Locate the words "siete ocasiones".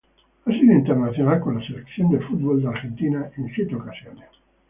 3.53-4.29